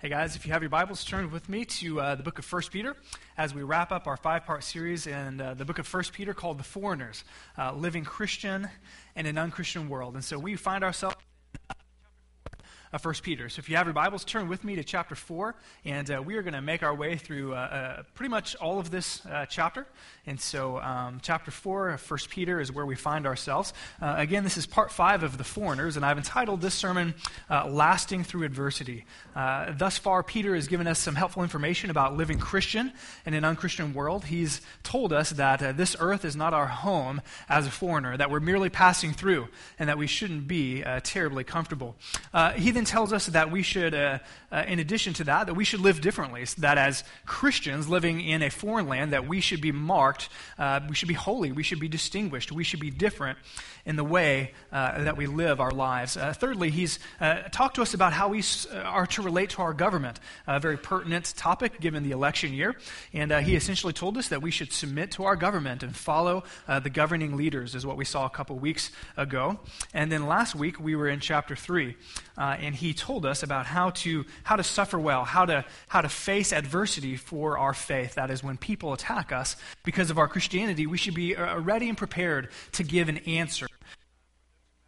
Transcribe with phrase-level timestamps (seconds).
[0.00, 2.52] Hey guys, if you have your Bibles, turn with me to uh, the book of
[2.52, 2.94] 1 Peter
[3.36, 6.32] as we wrap up our five part series in uh, the book of 1 Peter
[6.32, 7.24] called The Foreigners
[7.58, 8.68] uh, Living Christian
[9.16, 10.14] in an Unchristian World.
[10.14, 11.16] And so we find ourselves
[12.92, 13.48] of 1 Peter.
[13.48, 15.54] So if you have your Bibles, turn with me to chapter 4,
[15.84, 18.78] and uh, we are going to make our way through uh, uh, pretty much all
[18.78, 19.86] of this uh, chapter.
[20.26, 23.74] And so um, chapter 4 of 1 Peter is where we find ourselves.
[24.00, 27.14] Uh, again, this is part 5 of The Foreigners, and I've entitled this sermon
[27.50, 29.04] uh, Lasting Through Adversity.
[29.34, 32.92] thus far, Peter has given us some helpful information about living Christian
[33.26, 34.26] in an unchristian world.
[34.26, 38.40] He's told us that this earth is not our home as a foreigner, that we're
[38.40, 39.48] merely passing through,
[39.78, 41.96] and that we shouldn't be terribly comfortable.
[42.56, 44.20] he then tells us that we should, uh,
[44.52, 46.44] uh, in addition to that, that we should live differently.
[46.58, 50.28] That as Christians living in a foreign land, that we should be marked,
[50.58, 53.36] uh, we should be holy, we should be distinguished, we should be different
[53.84, 56.16] in the way uh, that we live our lives.
[56.16, 58.44] Uh, thirdly, he's uh, talked to us about how we
[58.84, 62.76] are to relate to our government, a very pertinent topic given the election year.
[63.12, 66.90] And he essentially told us that we should submit to our government and follow the
[66.90, 69.58] governing leaders, is what we saw a couple weeks ago.
[69.92, 71.96] And then last week, we were in chapter 3
[72.36, 76.02] uh, and he told us about how to, how to suffer well, how to, how
[76.02, 78.16] to face adversity for our faith.
[78.16, 81.88] That is, when people attack us because of our Christianity, we should be uh, ready
[81.88, 83.68] and prepared to give an answer.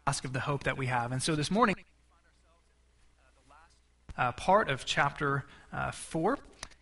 [0.05, 1.11] Ask of the hope that we have.
[1.11, 1.73] And so this morning,
[4.15, 6.37] uh, part of chapter uh, 4.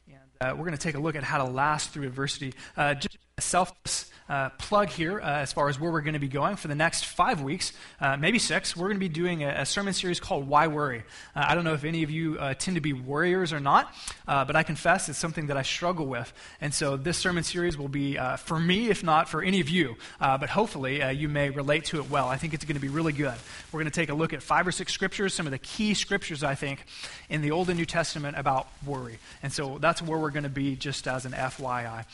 [0.10, 2.54] And uh, we're going to take a look at how to last through adversity.
[2.76, 6.28] Uh, just selfless uh, plug here uh, as far as where we're going to be
[6.28, 8.78] going for the next five weeks, uh, maybe six.
[8.78, 11.04] We're going to be doing a, a sermon series called Why Worry.
[11.36, 13.94] Uh, I don't know if any of you uh, tend to be worriers or not,
[14.28, 16.32] uh, but I confess it's something that I struggle with.
[16.62, 19.96] And so this sermon series will be for me, if not for any of you.
[20.20, 22.28] but hopefully you may relate to it well.
[22.28, 23.34] I think it's going to be really good.
[23.72, 25.94] We're going to take a look at five or six scriptures, some of the key
[25.94, 26.86] scriptures, I think,
[27.30, 29.18] in the Old and New Testament about worry.
[29.42, 32.06] And so that's where we're going to be just as an FYI.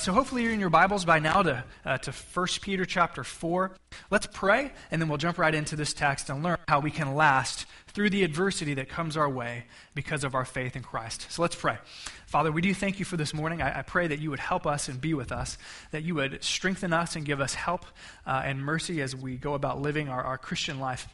[0.00, 3.72] so hopefully you're in your Bibles by now to, uh, to 1 Peter chapter 4.
[4.10, 7.14] Let's pray, and then we'll jump right into this text and learn how we can
[7.14, 11.26] last through the adversity that comes our way because of our faith in Christ.
[11.30, 11.78] So let's pray.
[12.26, 13.62] Father, we do thank you for this morning.
[13.62, 15.58] I, I pray that you would help us and be with us,
[15.90, 17.84] that you would strengthen us and give us help
[18.26, 21.08] uh, and mercy as we go about living our, our Christian life.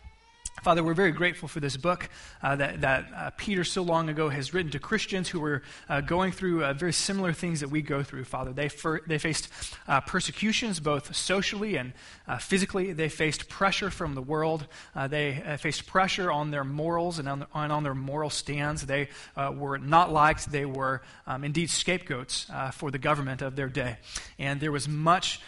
[0.66, 2.08] Father, we're very grateful for this book
[2.42, 6.00] uh, that, that uh, Peter so long ago has written to Christians who were uh,
[6.00, 8.52] going through uh, very similar things that we go through, Father.
[8.52, 8.68] They,
[9.06, 9.48] they faced
[9.86, 11.92] uh, persecutions both socially and
[12.40, 12.92] physically.
[12.92, 14.66] They faced pressure from the world.
[15.08, 18.84] they faced pressure on their morals and on, the, on their moral stands.
[18.84, 20.50] They were not liked.
[20.50, 23.98] They were um, indeed scapegoats for the government of their day.
[24.36, 25.40] And there was much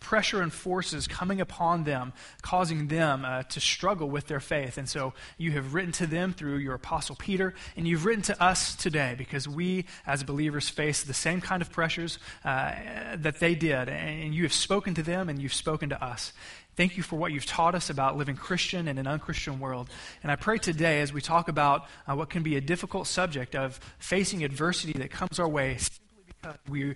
[0.00, 4.78] pressure and forces coming upon them, causing them to struggle struggle with their faith.
[4.78, 8.42] And so you have written to them through your apostle Peter, and you've written to
[8.42, 12.72] us today because we, as believers, face the same kind of pressures uh,
[13.16, 13.88] that they did.
[13.88, 16.32] And you have spoken to them, and you've spoken to us.
[16.76, 19.88] Thank you for what you've taught us about living Christian in an unchristian world.
[20.22, 23.54] And I pray today, as we talk about uh, what can be a difficult subject
[23.54, 26.94] of facing adversity that comes our way simply because we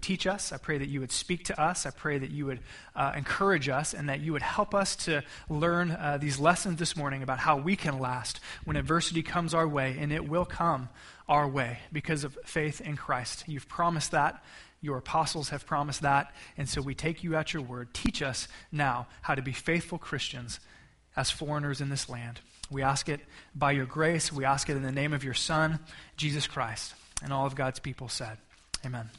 [0.00, 0.52] teach us.
[0.52, 1.86] I pray that you would speak to us.
[1.86, 2.60] I pray that you would
[2.94, 6.96] uh, encourage us and that you would help us to learn uh, these lessons this
[6.96, 10.88] morning about how we can last when adversity comes our way, and it will come
[11.28, 13.44] our way because of faith in Christ.
[13.46, 14.42] You've promised that.
[14.80, 16.32] Your apostles have promised that.
[16.56, 17.92] And so we take you at your word.
[17.92, 20.60] Teach us now how to be faithful Christians
[21.16, 22.40] as foreigners in this land.
[22.70, 23.20] We ask it
[23.54, 24.32] by your grace.
[24.32, 25.80] We ask it in the name of your Son,
[26.16, 26.94] Jesus Christ.
[27.22, 28.38] And all of God's people said,
[28.84, 29.10] Amen.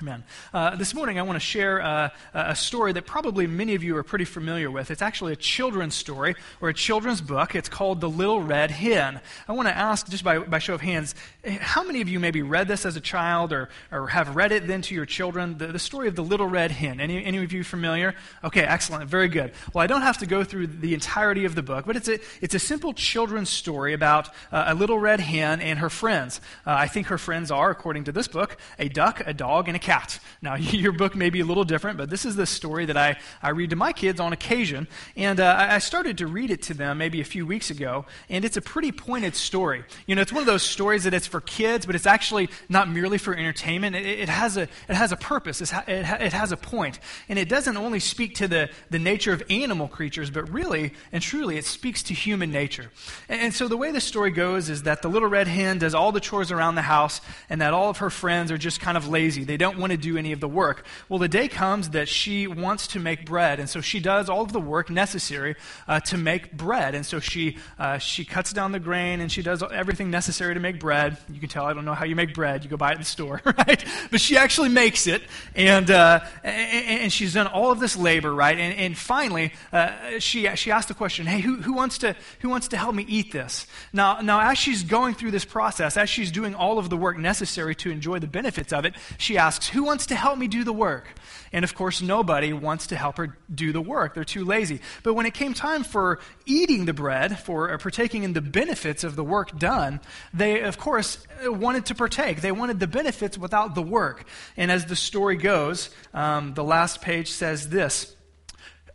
[0.00, 0.22] Amen.
[0.54, 3.96] Uh, this morning, I want to share uh, a story that probably many of you
[3.96, 4.92] are pretty familiar with.
[4.92, 7.56] It's actually a children's story or a children's book.
[7.56, 9.20] It's called The Little Red Hen.
[9.48, 12.42] I want to ask, just by, by show of hands, how many of you maybe
[12.42, 15.58] read this as a child or, or have read it then to your children?
[15.58, 17.00] The, the story of The Little Red Hen.
[17.00, 18.14] Any, any of you familiar?
[18.44, 19.10] Okay, excellent.
[19.10, 19.50] Very good.
[19.74, 22.20] Well, I don't have to go through the entirety of the book, but it's a,
[22.40, 26.40] it's a simple children's story about uh, a little red hen and her friends.
[26.64, 29.76] Uh, I think her friends are, according to this book, a duck, a dog, and
[29.76, 30.18] a cat.
[30.42, 30.54] Now,
[30.84, 33.50] your book may be a little different, but this is the story that I, I
[33.50, 34.86] read to my kids on occasion.
[35.16, 38.44] And uh, I started to read it to them maybe a few weeks ago, and
[38.44, 39.84] it's a pretty pointed story.
[40.06, 42.90] You know, it's one of those stories that it's for kids, but it's actually not
[42.90, 43.96] merely for entertainment.
[43.96, 47.00] It, it has, a, it has a purpose, ha- it, ha- it has a point.
[47.30, 51.22] And it doesn't only speak to the, the nature of animal creatures, but really and
[51.22, 52.90] truly it speaks to human nature.
[53.28, 55.94] And, and so the way the story goes is that the little red hen does
[55.94, 58.98] all the chores around the house, and that all of her friends are just kind
[58.98, 59.44] of lazy.
[59.44, 60.84] They don't want to do any of the work.
[61.08, 64.42] Well, the day comes that she wants to make bread, and so she does all
[64.42, 66.94] of the work necessary uh, to make bread.
[66.94, 70.60] And so she, uh, she cuts down the grain and she does everything necessary to
[70.60, 71.16] make bread.
[71.30, 72.64] You can tell I don't know how you make bread.
[72.64, 73.84] You go buy it in the store, right?
[74.10, 75.22] But she actually makes it,
[75.54, 78.58] and, uh, and, and, she's done all of this labor, right?
[78.58, 82.48] And, and finally, uh, she, she asked the question, hey, who, who, wants to, who
[82.48, 83.66] wants to help me eat this?
[83.92, 87.18] Now, now, as she's going through this process, as she's doing all of the work
[87.18, 90.64] necessary to enjoy the benefits of it, she asks, Who wants to help me do
[90.64, 91.06] the work?
[91.52, 94.14] And of course, nobody wants to help her do the work.
[94.14, 94.80] They're too lazy.
[95.02, 99.16] But when it came time for eating the bread, for partaking in the benefits of
[99.16, 100.00] the work done,
[100.34, 102.40] they, of course, wanted to partake.
[102.40, 104.24] They wanted the benefits without the work.
[104.56, 108.14] And as the story goes, um, the last page says this.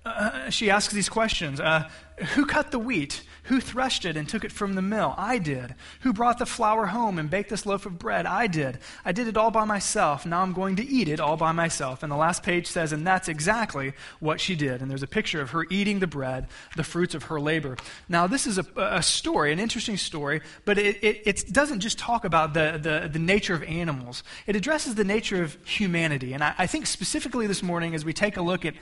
[0.05, 1.89] Uh, she asks these questions uh,
[2.35, 3.23] Who cut the wheat?
[3.47, 5.13] Who threshed it and took it from the mill?
[5.17, 5.75] I did.
[6.01, 8.25] Who brought the flour home and baked this loaf of bread?
[8.25, 8.79] I did.
[9.03, 10.25] I did it all by myself.
[10.25, 12.03] Now I'm going to eat it all by myself.
[12.03, 14.81] And the last page says, and that's exactly what she did.
[14.81, 16.47] And there's a picture of her eating the bread,
[16.77, 17.75] the fruits of her labor.
[18.07, 21.99] Now, this is a, a story, an interesting story, but it, it, it doesn't just
[21.99, 26.33] talk about the, the, the, nature of animals, it addresses the nature of humanity.
[26.33, 28.73] And I, I think specifically this morning, as we take a look at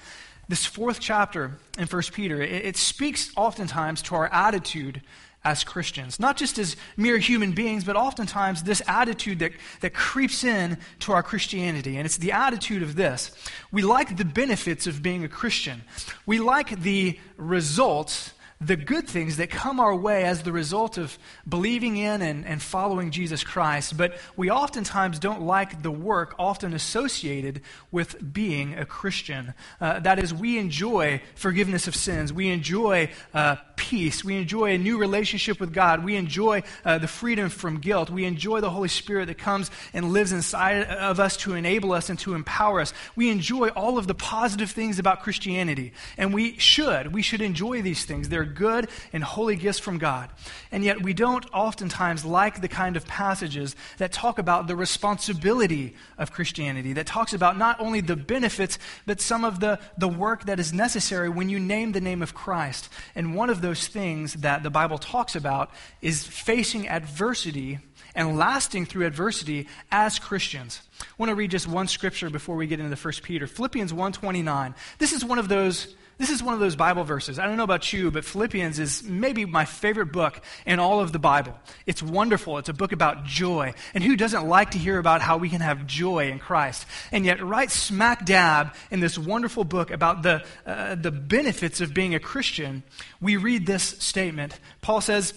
[0.47, 5.01] this fourth chapter in 1 Peter, it, it speaks oftentimes to our attitude
[5.43, 6.19] as Christians.
[6.19, 11.13] Not just as mere human beings, but oftentimes this attitude that, that creeps in to
[11.13, 11.97] our Christianity.
[11.97, 13.31] And it's the attitude of this.
[13.71, 15.81] We like the benefits of being a Christian.
[16.25, 21.17] We like the results the good things that come our way as the result of
[21.49, 26.75] believing in and, and following Jesus Christ, but we oftentimes don't like the work often
[26.75, 29.55] associated with being a Christian.
[29.79, 34.77] Uh, that is, we enjoy forgiveness of sins, we enjoy uh, peace, we enjoy a
[34.77, 38.89] new relationship with God, we enjoy uh, the freedom from guilt, we enjoy the Holy
[38.89, 42.93] Spirit that comes and lives inside of us to enable us and to empower us.
[43.15, 47.11] We enjoy all of the positive things about Christianity, and we should.
[47.11, 48.29] We should enjoy these things.
[48.29, 50.29] They're good and holy gifts from God.
[50.71, 55.95] And yet, we don't oftentimes like the kind of passages that talk about the responsibility
[56.17, 60.45] of Christianity, that talks about not only the benefits, but some of the, the work
[60.45, 62.89] that is necessary when you name the name of Christ.
[63.15, 65.71] And one of those things that the Bible talks about
[66.01, 67.79] is facing adversity
[68.15, 70.81] and lasting through adversity as Christians.
[71.01, 73.47] I want to read just one scripture before we get into 1 Peter.
[73.47, 74.75] Philippians 1:29.
[74.97, 77.39] This is one of those this is one of those Bible verses.
[77.39, 81.11] I don't know about you, but Philippians is maybe my favorite book in all of
[81.11, 81.57] the Bible.
[81.87, 82.59] It's wonderful.
[82.59, 83.73] It's a book about joy.
[83.95, 86.85] And who doesn't like to hear about how we can have joy in Christ?
[87.11, 91.93] And yet, right smack dab in this wonderful book about the, uh, the benefits of
[91.93, 92.83] being a Christian,
[93.19, 94.59] we read this statement.
[94.81, 95.33] Paul says,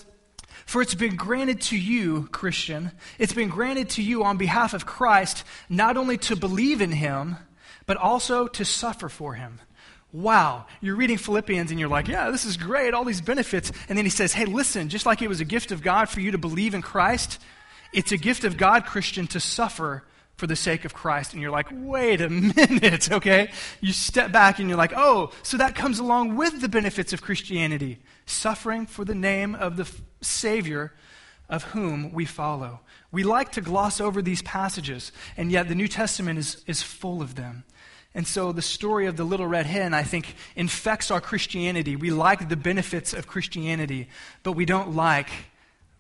[0.67, 4.85] for it's been granted to you, Christian, it's been granted to you on behalf of
[4.85, 7.37] Christ, not only to believe in him,
[7.87, 9.61] but also to suffer for him
[10.15, 13.73] wow, you're reading Philippians and you're like, yeah, this is great, all these benefits.
[13.89, 16.21] And then he says, hey, listen, just like it was a gift of God for
[16.21, 17.41] you to believe in Christ,
[17.93, 20.05] it's a gift of God, Christian, to suffer
[20.37, 21.33] for the sake of Christ.
[21.33, 23.51] And you're like, wait a minute, okay?
[23.81, 27.21] You step back and you're like, oh, so that comes along with the benefits of
[27.21, 29.91] Christianity suffering for the name of the
[30.21, 30.93] Savior
[31.49, 32.81] of whom we follow.
[33.11, 37.21] We like to gloss over these passages, and yet the New Testament is, is full
[37.21, 37.65] of them.
[38.15, 41.97] And so the story of the little red hen, I think, infects our Christianity.
[41.97, 44.09] We like the benefits of Christianity,
[44.43, 45.31] but we don't like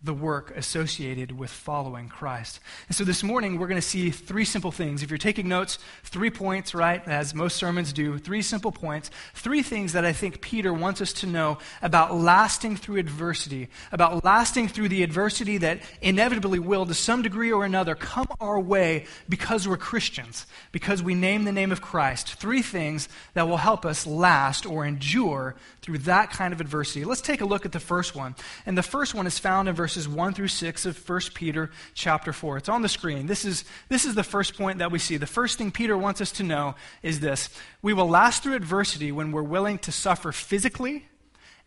[0.04, 2.60] the work associated with following Christ.
[2.88, 5.02] And so this morning, we're going to see three simple things.
[5.02, 9.62] If you're taking notes, three points, right, as most sermons do, three simple points, three
[9.62, 14.68] things that I think Peter wants us to know about lasting through adversity, about lasting
[14.68, 19.66] through the adversity that inevitably will, to some degree or another, come our way because
[19.66, 22.34] we're Christians, because we name the name of Christ.
[22.34, 27.04] Three things that will help us last or endure through that kind of adversity.
[27.04, 28.34] Let's take a look at the first one.
[28.66, 31.70] And the first one is found in verse verses 1 through 6 of 1 Peter
[31.94, 32.56] chapter 4.
[32.56, 33.26] It's on the screen.
[33.26, 35.18] This is, this is the first point that we see.
[35.18, 36.74] The first thing Peter wants us to know
[37.04, 37.48] is this
[37.80, 41.06] We will last through adversity when we're willing to suffer physically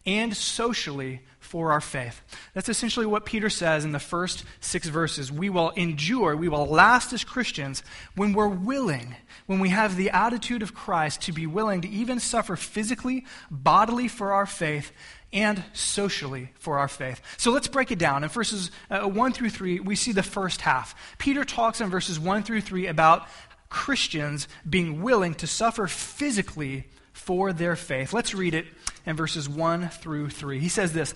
[0.06, 2.22] and socially for our faith.
[2.54, 5.32] That's essentially what Peter says in the first six verses.
[5.32, 7.82] We will endure, we will last as Christians
[8.16, 9.16] when we're willing,
[9.46, 14.10] when we have the attitude of Christ to be willing to even suffer physically, bodily
[14.10, 14.92] for our faith,
[15.34, 17.22] and socially for our faith.
[17.38, 18.24] So let's break it down.
[18.24, 20.96] In verses uh, 1 through 3, we see the first half.
[21.18, 23.28] Peter talks in verses 1 through 3 about
[23.70, 28.14] Christians being willing to suffer physically for their faith.
[28.14, 28.68] Let's read it
[29.06, 30.60] in verses 1 through 3.
[30.60, 31.14] He says this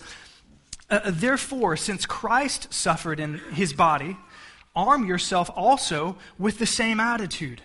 [0.90, 4.18] uh, Therefore, since Christ suffered in his body,
[4.76, 7.62] arm yourself also with the same attitude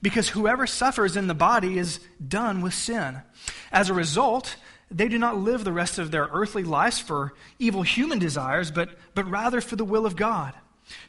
[0.00, 3.22] because whoever suffers in the body is done with sin.
[3.70, 4.56] As a result,
[4.92, 8.90] they do not live the rest of their earthly lives for evil human desires, but,
[9.14, 10.54] but rather for the will of God.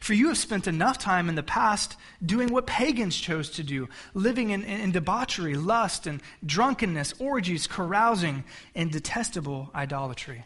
[0.00, 3.88] For you have spent enough time in the past doing what pagans chose to do,
[4.14, 10.44] living in, in, debauchery, lust, and drunkenness, orgies, carousing, and detestable idolatry.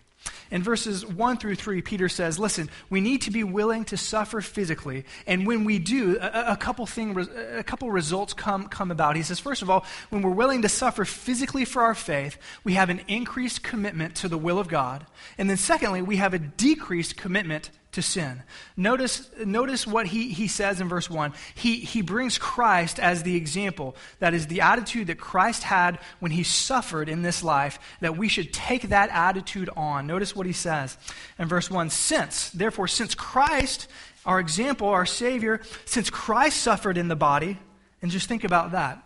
[0.51, 4.41] In verses 1 through 3, Peter says, Listen, we need to be willing to suffer
[4.41, 5.05] physically.
[5.27, 7.19] And when we do, a, a, couple, thing,
[7.55, 9.17] a couple results come, come about.
[9.17, 12.75] He says, First of all, when we're willing to suffer physically for our faith, we
[12.75, 15.07] have an increased commitment to the will of God.
[15.37, 18.43] And then, secondly, we have a decreased commitment to sin.
[18.77, 21.33] Notice, notice what he, he says in verse 1.
[21.55, 23.97] He, he brings Christ as the example.
[24.19, 28.29] That is the attitude that Christ had when he suffered in this life, that we
[28.29, 30.07] should take that attitude on.
[30.07, 30.99] Notice what he says
[31.39, 31.89] in verse 1.
[31.91, 33.89] Since, therefore, since Christ,
[34.27, 37.59] our example, our Savior, since Christ suffered in the body,
[38.03, 39.03] and just think about that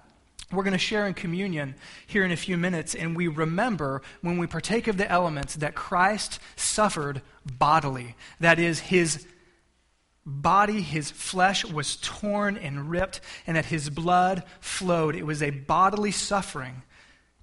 [0.52, 1.74] we're going to share in communion
[2.06, 5.74] here in a few minutes, and we remember when we partake of the elements that
[5.74, 8.14] Christ suffered bodily.
[8.40, 9.26] That is, his
[10.24, 15.16] body, his flesh was torn and ripped, and that his blood flowed.
[15.16, 16.82] It was a bodily suffering.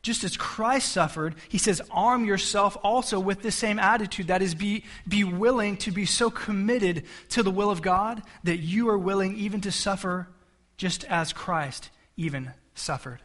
[0.01, 4.27] Just as Christ suffered, he says, arm yourself also with the same attitude.
[4.27, 8.57] That is, be, be willing to be so committed to the will of God that
[8.57, 10.29] you are willing even to suffer
[10.77, 13.19] just as Christ even suffered.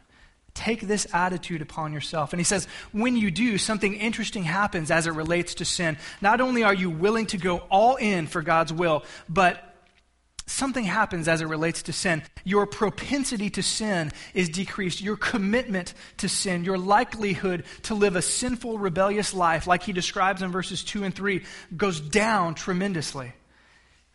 [0.53, 2.31] Take this attitude upon yourself.
[2.31, 5.97] And he says, when you do, something interesting happens as it relates to sin.
[6.21, 9.61] Not only are you willing to go all in for God's will, but
[10.47, 12.23] something happens as it relates to sin.
[12.45, 15.01] Your propensity to sin is decreased.
[15.01, 20.41] Your commitment to sin, your likelihood to live a sinful, rebellious life, like he describes
[20.41, 21.43] in verses 2 and 3,
[21.75, 23.33] goes down tremendously.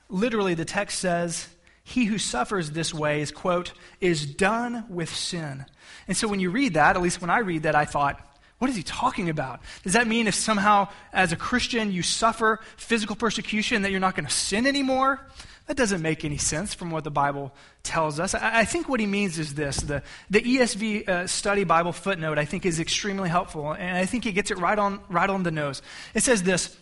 [0.09, 1.49] Literally, the text says,
[1.91, 5.67] he who suffers this way is, quote, is done with sin.
[6.07, 8.21] And so when you read that, at least when I read that, I thought,
[8.59, 9.61] what is he talking about?
[9.83, 14.15] Does that mean if somehow, as a Christian, you suffer physical persecution, that you're not
[14.15, 15.27] going to sin anymore?
[15.67, 18.35] That doesn't make any sense from what the Bible tells us.
[18.35, 22.39] I, I think what he means is this the, the ESV uh, study Bible footnote,
[22.39, 25.43] I think, is extremely helpful, and I think he gets it right on, right on
[25.43, 25.83] the nose.
[26.15, 26.77] It says this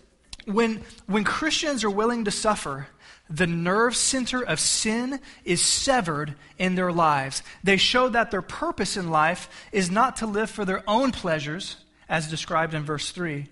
[0.49, 2.89] when, when Christians are willing to suffer,
[3.31, 7.43] the nerve center of sin is severed in their lives.
[7.63, 11.77] They show that their purpose in life is not to live for their own pleasures,
[12.09, 13.47] as described in verse 3,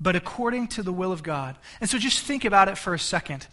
[0.00, 1.56] but according to the will of God.
[1.80, 3.46] And so just think about it for a second.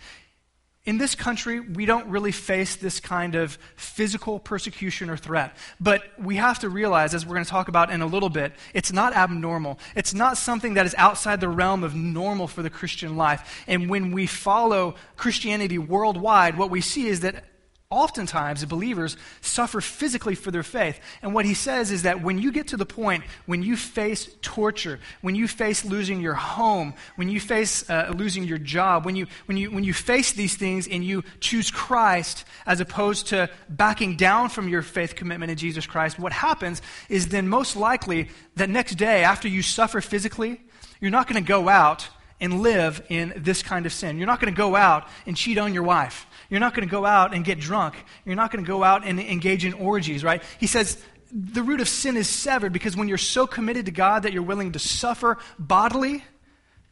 [0.83, 5.55] In this country, we don't really face this kind of physical persecution or threat.
[5.79, 8.53] But we have to realize, as we're going to talk about in a little bit,
[8.73, 9.77] it's not abnormal.
[9.95, 13.63] It's not something that is outside the realm of normal for the Christian life.
[13.67, 17.43] And when we follow Christianity worldwide, what we see is that
[17.91, 20.99] oftentimes believers suffer physically for their faith.
[21.21, 24.29] And what he says is that when you get to the point when you face
[24.41, 29.15] torture, when you face losing your home, when you face uh, losing your job, when
[29.15, 33.49] you, when, you, when you face these things and you choose Christ as opposed to
[33.69, 38.29] backing down from your faith commitment in Jesus Christ, what happens is then most likely
[38.55, 40.61] that next day after you suffer physically,
[41.01, 42.07] you're not going to go out
[42.39, 44.17] and live in this kind of sin.
[44.17, 46.25] You're not going to go out and cheat on your wife.
[46.51, 47.95] You're not going to go out and get drunk.
[48.25, 50.43] You're not going to go out and engage in orgies, right?
[50.59, 54.23] He says the root of sin is severed because when you're so committed to God
[54.23, 56.25] that you're willing to suffer bodily,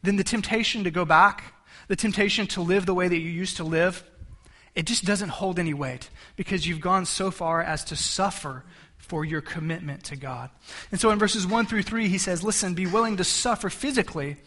[0.01, 1.53] then the temptation to go back,
[1.89, 4.01] the temptation to live the way that you used to live,
[4.75, 8.63] it just doesn't hold any weight because you've gone so far as to suffer
[8.97, 10.51] for your commitment to God.
[10.89, 14.37] And so in verses 1 through 3, he says, Listen, be willing to suffer physically.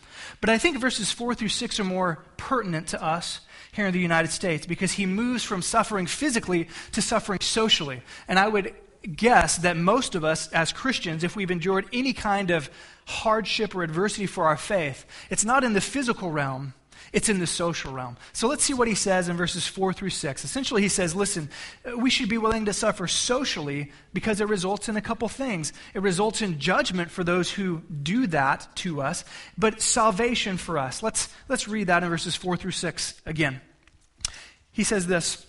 [0.41, 3.41] But I think verses 4 through 6 are more pertinent to us
[3.73, 8.03] here in the United States because he moves from suffering physically to suffering socially.
[8.29, 8.75] And I would
[9.17, 12.69] guess that most of us as Christians, if we've endured any kind of
[13.07, 16.75] hardship or adversity for our faith, it's not in the physical realm,
[17.13, 18.17] it's in the social realm.
[18.33, 20.45] So let's see what he says in verses 4 through 6.
[20.45, 21.51] Essentially, he says, listen,
[21.97, 25.75] we should be willing to suffer socially because it results in a couple things.
[25.93, 29.25] It results in judgment for those who do that to us,
[29.59, 31.03] but salvation for us.
[31.03, 33.61] Let's, let's read that in verses 4 through 6 again.
[34.71, 35.45] He says this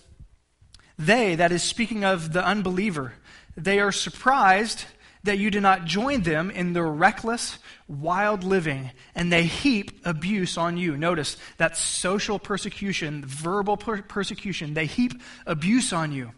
[0.98, 3.14] They, that is speaking of the unbeliever,
[3.56, 4.84] they are surprised
[5.24, 10.56] that you do not join them in their reckless, wild living, and they heap abuse
[10.56, 10.96] on you.
[10.96, 16.32] Notice that social persecution, verbal per- persecution, they heap abuse on you.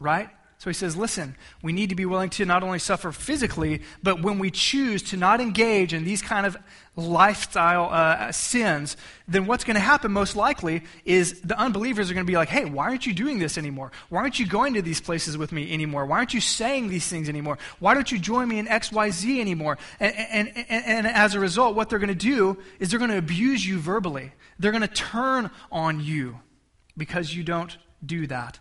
[0.00, 0.30] Right?
[0.60, 4.20] So he says, listen, we need to be willing to not only suffer physically, but
[4.20, 6.54] when we choose to not engage in these kind of
[6.96, 12.26] lifestyle uh, sins, then what's going to happen most likely is the unbelievers are going
[12.26, 13.90] to be like, hey, why aren't you doing this anymore?
[14.10, 16.04] Why aren't you going to these places with me anymore?
[16.04, 17.56] Why aren't you saying these things anymore?
[17.78, 19.78] Why don't you join me in XYZ anymore?
[19.98, 23.12] And, and, and, and as a result, what they're going to do is they're going
[23.12, 24.32] to abuse you verbally.
[24.58, 26.40] They're going to turn on you
[26.98, 28.58] because you don't do that.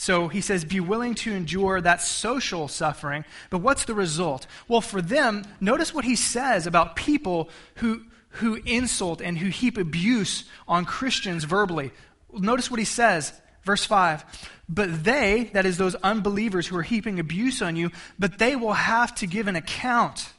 [0.00, 3.26] So he says, be willing to endure that social suffering.
[3.50, 4.46] But what's the result?
[4.66, 9.76] Well, for them, notice what he says about people who, who insult and who heap
[9.76, 11.90] abuse on Christians verbally.
[12.32, 14.24] Notice what he says, verse 5.
[14.70, 18.72] But they, that is those unbelievers who are heaping abuse on you, but they will
[18.72, 20.32] have to give an account.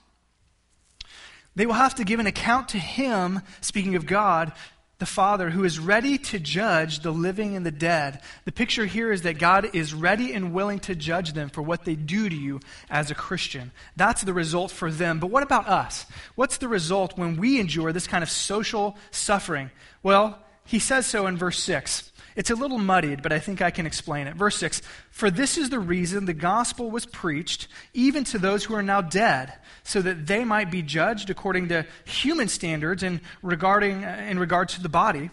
[1.56, 4.54] They will have to give an account to him, speaking of God,
[5.02, 8.22] the Father who is ready to judge the living and the dead.
[8.46, 11.86] The picture here is that God is ready and willing to judge them for what
[11.86, 13.72] they do to you as a Christian.
[13.96, 15.20] That's the result for them.
[15.20, 16.06] But what about us?
[16.36, 19.72] What's the result when we endure this kind of social suffering?
[20.04, 22.11] Well, he says so in verse 6.
[22.36, 24.36] It's a little muddied, but I think I can explain it.
[24.36, 28.76] Verse 6 For this is the reason the gospel was preached, even to those who
[28.76, 34.04] are now dead, so that they might be judged according to human standards in, regarding,
[34.06, 35.30] uh, in regard to the body,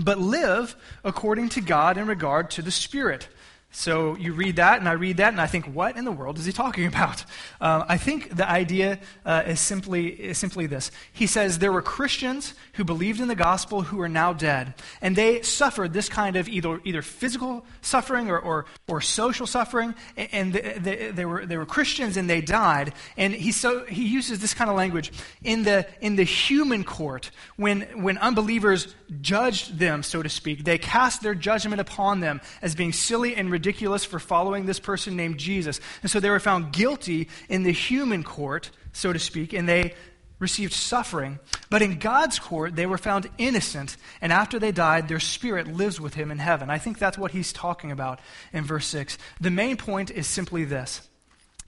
[0.00, 0.74] but live
[1.04, 3.28] according to God in regard to the spirit.
[3.76, 6.38] So you read that, and I read that, and I think, what in the world
[6.38, 7.24] is he talking about?
[7.60, 10.92] Uh, I think the idea uh, is, simply, is simply this.
[11.12, 15.16] He says there were Christians who believed in the gospel who are now dead, and
[15.16, 20.52] they suffered this kind of either, either physical suffering or, or, or social suffering, and
[20.52, 22.94] they, they, they, were, they were Christians and they died.
[23.16, 25.10] And he, so, he uses this kind of language
[25.42, 30.64] in the, in the human court when, when unbelievers judged them, so to speak.
[30.64, 35.16] They cast their judgment upon them as being silly and ridiculous for following this person
[35.16, 35.80] named Jesus.
[36.02, 39.94] And so they were found guilty in the human court, so to speak, and they
[40.38, 41.38] received suffering.
[41.70, 46.00] But in God's court, they were found innocent, and after they died, their spirit lives
[46.00, 46.70] with him in heaven.
[46.70, 48.20] I think that's what he's talking about
[48.52, 49.16] in verse 6.
[49.40, 51.08] The main point is simply this.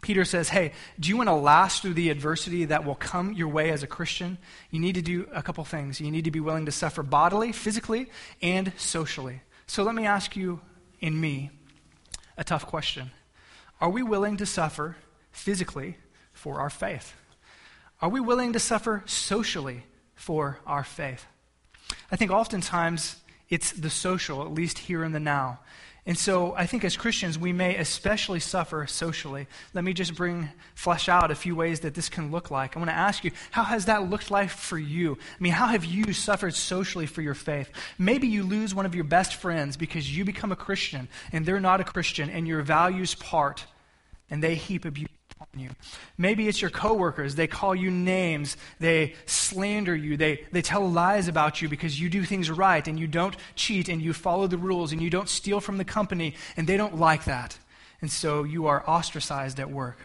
[0.01, 3.49] Peter says, Hey, do you want to last through the adversity that will come your
[3.49, 4.39] way as a Christian?
[4.71, 6.01] You need to do a couple things.
[6.01, 8.11] You need to be willing to suffer bodily, physically,
[8.41, 9.43] and socially.
[9.67, 10.61] So let me ask you
[11.03, 11.51] and me
[12.37, 13.11] a tough question.
[13.81, 14.97] Are we willing to suffer
[15.33, 15.97] physically
[16.33, 17.15] for our faith?
[18.01, 21.27] Are we willing to suffer socially for our faith?
[22.11, 23.17] I think oftentimes
[23.49, 25.61] it's the social, at least here in the now.
[26.07, 29.49] And so I think as Christians, we may especially suffer socially.
[29.75, 32.77] Let me just bring, flesh out a few ways that this can look like.
[32.77, 35.15] I want to ask you, how has that looked like for you?
[35.15, 37.71] I mean, how have you suffered socially for your faith?
[37.99, 41.59] Maybe you lose one of your best friends because you become a Christian and they're
[41.59, 43.67] not a Christian and your values part
[44.31, 45.09] and they heap abuse
[45.41, 45.71] on you.
[46.17, 47.35] Maybe it's your coworkers.
[47.35, 48.57] They call you names.
[48.81, 50.17] They slander you.
[50.17, 53.89] They, they tell lies about you because you do things right and you don't cheat
[53.89, 56.97] and you follow the rules and you don't steal from the company and they don't
[56.97, 57.59] like that.
[58.01, 59.99] And so you are ostracized at work.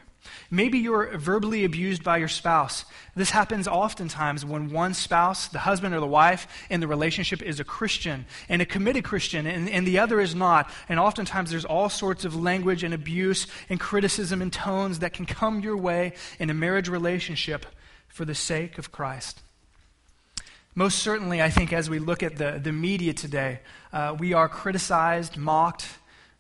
[0.49, 2.85] Maybe you're verbally abused by your spouse.
[3.15, 7.59] This happens oftentimes when one spouse, the husband or the wife, in the relationship is
[7.59, 10.69] a Christian and a committed Christian, and, and the other is not.
[10.89, 15.25] And oftentimes there's all sorts of language and abuse and criticism and tones that can
[15.25, 17.65] come your way in a marriage relationship
[18.07, 19.41] for the sake of Christ.
[20.75, 23.59] Most certainly, I think, as we look at the, the media today,
[23.91, 25.85] uh, we are criticized, mocked,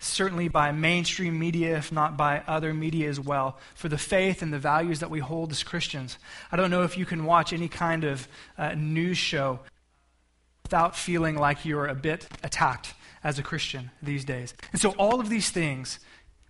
[0.01, 4.51] certainly by mainstream media, if not by other media as well, for the faith and
[4.51, 6.17] the values that we hold as Christians.
[6.51, 9.59] I don't know if you can watch any kind of uh, news show
[10.63, 14.55] without feeling like you're a bit attacked as a Christian these days.
[14.71, 15.99] And so, all of these things,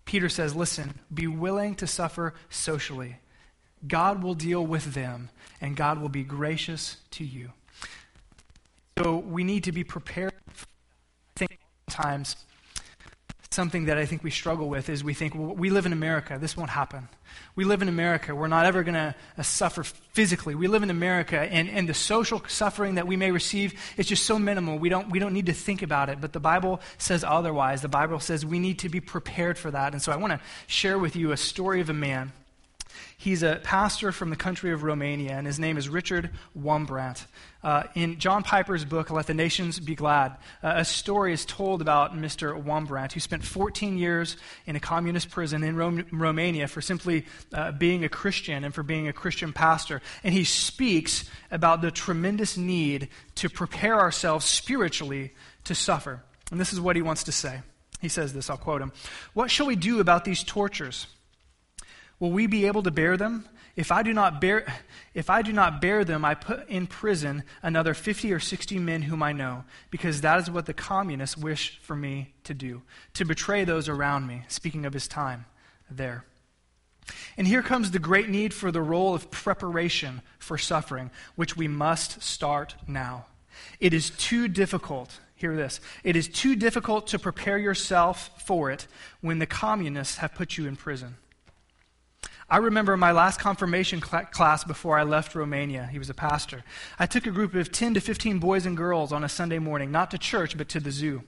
[0.05, 3.17] Peter says, listen, be willing to suffer socially.
[3.85, 7.51] God will deal with them, and God will be gracious to you.
[8.97, 10.31] So, we need to be prepared.
[10.47, 10.53] I
[11.35, 11.59] think
[11.89, 12.37] sometimes
[13.51, 16.37] something that I think we struggle with is we think, well, we live in America.
[16.39, 17.09] This won't happen.
[17.55, 18.33] We live in America.
[18.33, 20.55] We're not ever going to uh, suffer physically.
[20.55, 24.25] We live in America, and, and the social suffering that we may receive is just
[24.25, 24.79] so minimal.
[24.79, 26.21] We don't, we don't need to think about it.
[26.21, 27.81] But the Bible says otherwise.
[27.81, 29.91] The Bible says we need to be prepared for that.
[29.91, 32.31] And so I want to share with you a story of a man
[33.21, 37.23] He's a pastor from the country of Romania, and his name is Richard Wurmbrand.
[37.63, 40.31] Uh, in John Piper's book, Let the Nations Be Glad,
[40.63, 42.59] uh, a story is told about Mr.
[42.59, 47.73] Wurmbrand, who spent 14 years in a communist prison in Rome, Romania for simply uh,
[47.73, 50.01] being a Christian and for being a Christian pastor.
[50.23, 55.31] And he speaks about the tremendous need to prepare ourselves spiritually
[55.65, 56.23] to suffer.
[56.49, 57.61] And this is what he wants to say.
[58.01, 58.91] He says this, I'll quote him.
[59.35, 61.05] What shall we do about these tortures?
[62.21, 63.49] Will we be able to bear them?
[63.75, 64.71] If I do not bear
[65.15, 69.01] if I do not bear them, I put in prison another 50 or 60 men
[69.01, 72.83] whom I know, because that is what the communists wish for me to do,
[73.15, 75.45] to betray those around me, speaking of his time
[75.89, 76.23] there.
[77.37, 81.67] And here comes the great need for the role of preparation for suffering, which we
[81.67, 83.25] must start now.
[83.79, 88.85] It is too difficult, hear this, it is too difficult to prepare yourself for it
[89.21, 91.15] when the communists have put you in prison.
[92.51, 95.87] I remember my last confirmation cl- class before I left Romania.
[95.89, 96.65] He was a pastor.
[96.99, 99.89] I took a group of 10 to 15 boys and girls on a Sunday morning,
[99.89, 101.23] not to church, but to the zoo.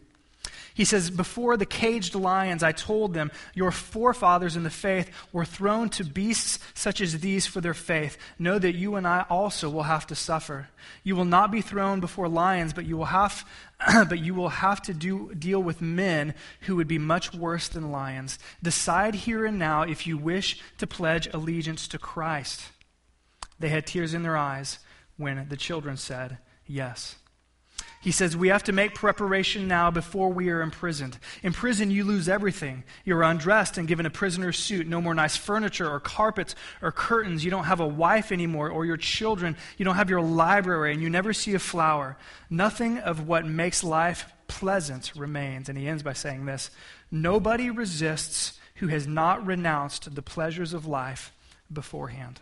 [0.73, 5.45] He says, Before the caged lions, I told them, Your forefathers in the faith were
[5.45, 8.17] thrown to beasts such as these for their faith.
[8.37, 10.67] Know that you and I also will have to suffer.
[11.05, 13.45] You will not be thrown before lions, but you will have,
[14.09, 17.91] but you will have to do, deal with men who would be much worse than
[17.91, 18.39] lions.
[18.61, 22.61] Decide here and now if you wish to pledge allegiance to Christ.
[23.59, 24.79] They had tears in their eyes
[25.17, 27.15] when the children said, Yes.
[28.03, 31.17] He says we have to make preparation now before we are imprisoned.
[31.41, 32.83] In prison, you lose everything.
[33.05, 34.87] You're undressed and given a prisoner's suit.
[34.87, 37.45] No more nice furniture or carpets or curtains.
[37.45, 39.55] You don't have a wife anymore or your children.
[39.77, 42.17] You don't have your library and you never see a flower.
[42.49, 45.69] Nothing of what makes life pleasant remains.
[45.69, 46.71] And he ends by saying this
[47.09, 51.31] Nobody resists who has not renounced the pleasures of life
[51.71, 52.41] beforehand.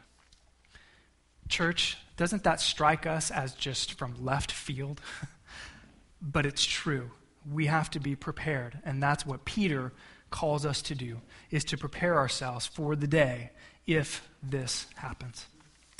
[1.49, 5.01] Church, doesn't that strike us as just from left field?
[6.21, 7.11] but it's true.
[7.51, 9.91] We have to be prepared, and that's what Peter
[10.29, 13.51] calls us to do is to prepare ourselves for the day
[13.85, 15.45] if this happens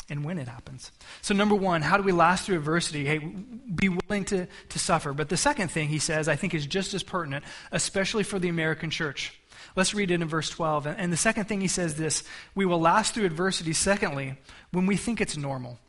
[0.10, 0.92] and when it happens.
[1.22, 3.06] So, number one, how do we last through adversity?
[3.06, 5.14] Hey, be willing to, to suffer.
[5.14, 8.50] But the second thing he says, I think, is just as pertinent, especially for the
[8.50, 9.40] American church.
[9.76, 10.86] Let's read it in verse 12.
[10.86, 12.24] And the second thing he says this
[12.56, 14.36] we will last through adversity, secondly,
[14.72, 15.80] when we think it's normal.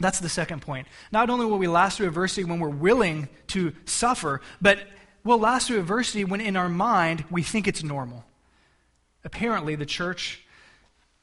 [0.00, 0.88] That's the second point.
[1.12, 4.80] Not only will we last through adversity when we're willing to suffer, but
[5.22, 8.24] we'll last through adversity when in our mind we think it's normal.
[9.24, 10.42] Apparently, the church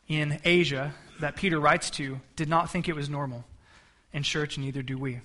[0.08, 3.44] in Asia that Peter writes to did not think it was normal.
[4.14, 5.20] In church, neither do we.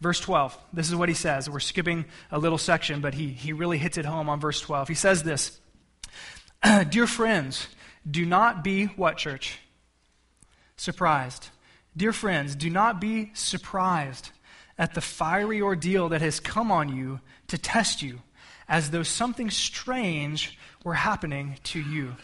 [0.00, 1.48] Verse 12, this is what he says.
[1.48, 4.88] We're skipping a little section, but he, he really hits it home on verse 12.
[4.88, 5.60] He says this
[6.90, 7.68] Dear friends,
[8.08, 9.60] do not be what, church?
[10.76, 11.50] Surprised
[11.98, 14.30] Dear friends, do not be surprised
[14.78, 18.20] at the fiery ordeal that has come on you to test you,
[18.68, 22.14] as though something strange were happening to you.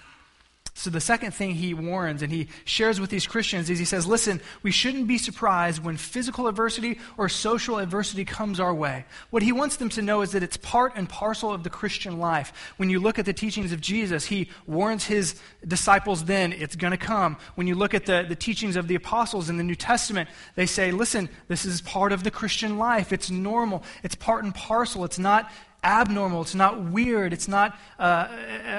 [0.77, 4.09] So, the second thing he warns and he shares with these Christians is he says,
[4.09, 9.05] Listen, we shouldn't be surprised when physical adversity or social adversity comes our way.
[9.31, 12.19] What he wants them to know is that it's part and parcel of the Christian
[12.19, 12.53] life.
[12.77, 16.91] When you look at the teachings of Jesus, he warns his disciples then, it's going
[16.91, 17.37] to come.
[17.55, 20.67] When you look at the, the teachings of the apostles in the New Testament, they
[20.67, 23.13] say, Listen, this is part of the Christian life.
[23.13, 25.05] It's normal, it's part and parcel.
[25.05, 25.53] It's not
[25.85, 26.43] abnormal.
[26.43, 27.33] It's not weird.
[27.33, 28.29] It's not uh,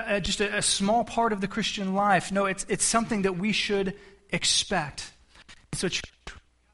[0.07, 2.31] a, a, just a, a, small part of the Christian life.
[2.31, 3.93] No, it's, it's something that we should
[4.31, 5.11] expect.
[5.73, 5.87] So,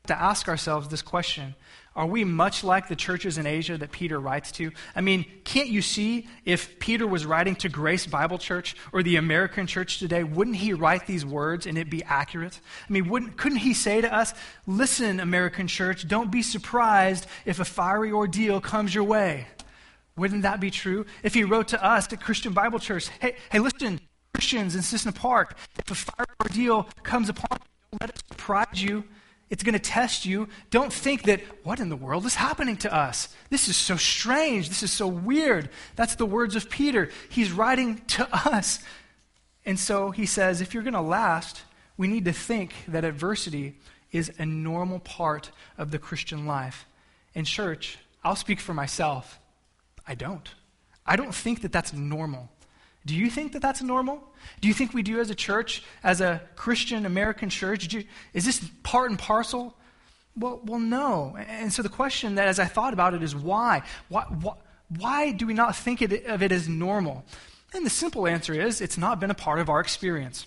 [0.07, 1.55] to ask ourselves this question
[1.95, 4.71] Are we much like the churches in Asia that Peter writes to?
[4.95, 9.17] I mean, can't you see if Peter was writing to Grace Bible Church or the
[9.17, 12.59] American church today, wouldn't he write these words and it be accurate?
[12.89, 14.33] I mean, wouldn't, couldn't he say to us,
[14.65, 19.47] Listen, American church, don't be surprised if a fiery ordeal comes your way?
[20.17, 21.05] Wouldn't that be true?
[21.23, 23.99] If he wrote to us, at Christian Bible Church, hey, hey, listen,
[24.33, 28.83] Christians in Cissna Park, if a fire ordeal comes upon you, don't let it surprise
[28.83, 29.03] you.
[29.49, 30.47] It's going to test you.
[30.69, 33.27] Don't think that, what in the world is happening to us?
[33.49, 34.69] This is so strange.
[34.69, 35.69] This is so weird.
[35.97, 37.09] That's the words of Peter.
[37.29, 38.79] He's writing to us.
[39.65, 41.63] And so he says, if you're going to last,
[41.97, 43.77] we need to think that adversity
[44.11, 46.85] is a normal part of the Christian life.
[47.33, 49.37] In church, I'll speak for myself.
[50.07, 50.49] I don't.
[51.05, 52.49] I don't think that that's normal.
[53.05, 54.23] Do you think that that's normal?
[54.59, 57.91] Do you think we do as a church, as a Christian American church?
[57.91, 59.75] You, is this part and parcel?
[60.37, 61.35] Well, well, no.
[61.37, 63.81] And so the question that, as I thought about it, is why?
[64.09, 64.53] Why, why,
[64.97, 67.25] why do we not think of it as normal?
[67.73, 70.45] And the simple answer is it's not been a part of our experience.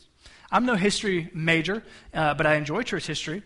[0.51, 3.43] I'm no history major, uh, but I enjoy church history.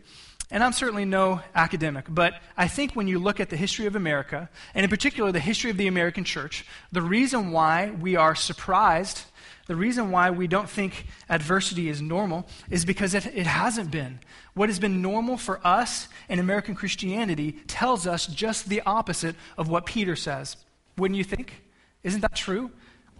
[0.50, 3.94] And I'm certainly no academic, but I think when you look at the history of
[3.94, 8.34] America, and in particular the history of the American church, the reason why we are
[8.34, 9.24] surprised,
[9.66, 14.20] the reason why we don't think adversity is normal, is because it, it hasn't been.
[14.54, 19.68] What has been normal for us in American Christianity tells us just the opposite of
[19.68, 20.56] what Peter says.
[20.96, 21.62] Wouldn't you think?
[22.02, 22.70] Isn't that true?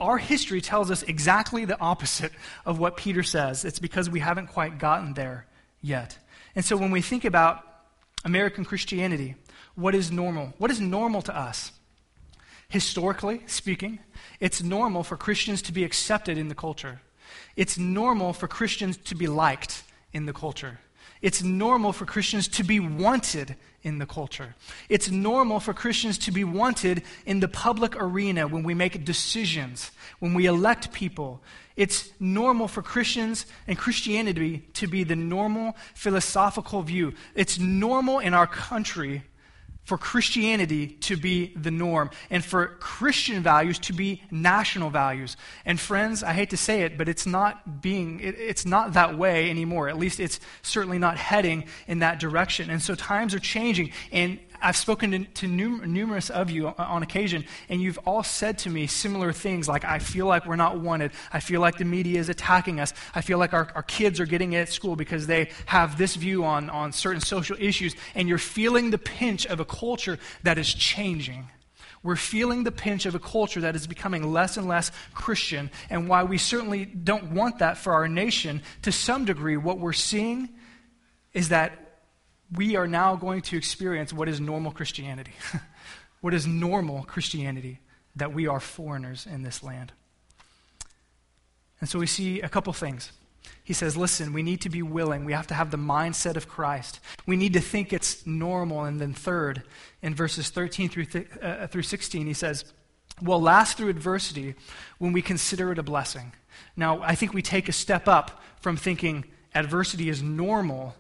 [0.01, 2.33] our history tells us exactly the opposite
[2.65, 3.65] of what Peter says.
[3.65, 5.47] It's because we haven't quite gotten there
[5.83, 6.17] yet.
[6.59, 7.65] And so when we think about
[8.25, 9.37] American Christianity,
[9.77, 10.55] what is normal?
[10.59, 11.71] What is normal to us?
[12.69, 14.01] Historically speaking,
[14.41, 17.01] it's normal for Christians to be accepted in the culture.
[17.55, 20.81] It's normal for Christians to be liked in the culture.
[21.23, 24.57] It's normal for Christians to be wanted in the culture.
[24.89, 29.93] It's normal for Christians to be wanted in the public arena when we make decisions,
[30.19, 31.41] when we elect people.
[31.79, 37.15] It's normal for Christians and Christianity to be the normal philosophical view.
[37.37, 39.23] It's normal in our country
[39.85, 45.37] for Christianity to be the norm and for Christian values to be national values.
[45.65, 49.17] And friends, I hate to say it, but it's not being it, it's not that
[49.17, 49.89] way anymore.
[49.89, 52.71] At least it's certainly not heading in that direction.
[52.71, 57.03] And so times are changing and I've spoken to, to num- numerous of you on
[57.03, 60.81] occasion, and you've all said to me similar things like, I feel like we're not
[60.81, 61.13] wanted.
[61.33, 62.93] I feel like the media is attacking us.
[63.15, 66.17] I feel like our, our kids are getting it at school because they have this
[66.17, 67.95] view on, on certain social issues.
[68.15, 71.49] And you're feeling the pinch of a culture that is changing.
[72.03, 75.71] We're feeling the pinch of a culture that is becoming less and less Christian.
[75.91, 79.93] And why we certainly don't want that for our nation, to some degree, what we're
[79.93, 80.49] seeing
[81.35, 81.88] is that
[82.55, 85.33] we are now going to experience what is normal Christianity.
[86.21, 87.81] what is normal Christianity?
[88.17, 89.93] That we are foreigners in this land.
[91.81, 93.13] And so we see a couple things.
[93.63, 95.25] He says, listen, we need to be willing.
[95.25, 97.01] We have to have the mindset of Christ.
[97.27, 98.85] We need to think it's normal.
[98.85, 99.63] And then, third,
[100.03, 102.65] in verses 13 through, th- uh, through 16, he says,
[103.21, 104.55] we'll last through adversity
[104.99, 106.33] when we consider it a blessing.
[106.77, 110.95] Now, I think we take a step up from thinking adversity is normal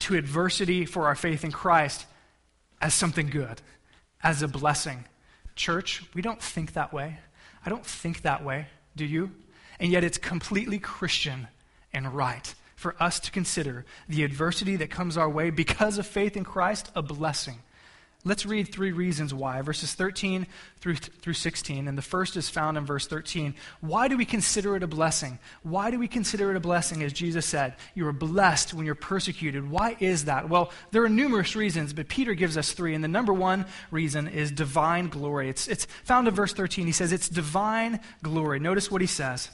[0.00, 2.06] to adversity for our faith in Christ
[2.80, 3.62] as something good,
[4.22, 5.04] as a blessing.
[5.56, 7.18] Church, we don't think that way.
[7.64, 9.30] I don't think that way, do you?
[9.80, 11.48] And yet it's completely Christian
[11.92, 16.36] and right for us to consider the adversity that comes our way because of faith
[16.36, 17.60] in Christ a blessing.
[18.26, 20.46] Let's read three reasons why, verses 13
[20.80, 21.86] through, through 16.
[21.86, 23.54] And the first is found in verse 13.
[23.82, 25.38] Why do we consider it a blessing?
[25.62, 27.74] Why do we consider it a blessing, as Jesus said?
[27.94, 29.70] You are blessed when you're persecuted.
[29.70, 30.48] Why is that?
[30.48, 32.94] Well, there are numerous reasons, but Peter gives us three.
[32.94, 35.50] And the number one reason is divine glory.
[35.50, 36.86] It's, it's found in verse 13.
[36.86, 38.58] He says, It's divine glory.
[38.58, 39.50] Notice what he says.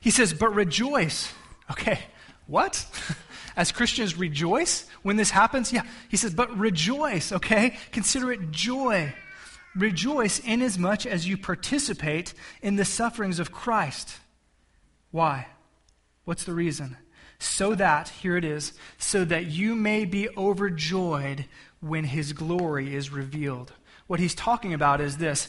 [0.00, 1.30] He says, But rejoice.
[1.70, 1.98] Okay,
[2.46, 2.86] what?
[3.56, 5.72] as Christians rejoice when this happens?
[5.72, 5.82] Yeah.
[6.08, 7.76] He says, but rejoice, okay?
[7.92, 9.14] Consider it joy.
[9.76, 14.18] Rejoice inasmuch as you participate in the sufferings of Christ.
[15.10, 15.48] Why?
[16.24, 16.96] What's the reason?
[17.38, 21.46] So that, here it is, so that you may be overjoyed
[21.80, 23.72] when his glory is revealed.
[24.06, 25.48] What he's talking about is this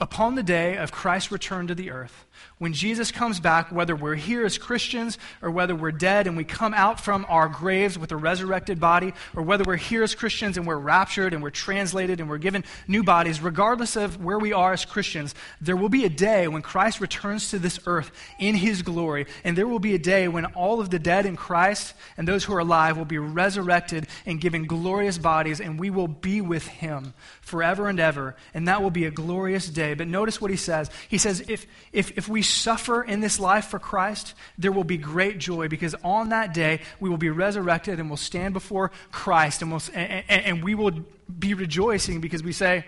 [0.00, 2.24] upon the day of Christ's return to the earth,
[2.58, 6.44] when Jesus comes back, whether we're here as Christians or whether we're dead and we
[6.44, 10.56] come out from our graves with a resurrected body, or whether we're here as Christians
[10.56, 14.52] and we're raptured and we're translated and we're given new bodies, regardless of where we
[14.52, 18.54] are as Christians, there will be a day when Christ returns to this earth in
[18.54, 19.26] his glory.
[19.44, 22.44] And there will be a day when all of the dead in Christ and those
[22.44, 26.66] who are alive will be resurrected and given glorious bodies, and we will be with
[26.66, 28.36] him forever and ever.
[28.52, 29.94] And that will be a glorious day.
[29.94, 30.90] But notice what he says.
[31.08, 34.96] He says, if, if, if we suffer in this life for Christ, there will be
[34.96, 39.62] great joy because on that day we will be resurrected and we'll stand before Christ
[39.62, 40.92] and, we'll, and, and we will
[41.38, 42.84] be rejoicing because we say,